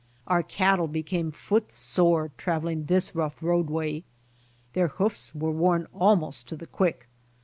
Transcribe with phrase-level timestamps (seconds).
[0.25, 4.03] Our cattle became foot sore traveling this rough roadway.
[4.73, 7.07] Their hoofs were worn almost to the quick.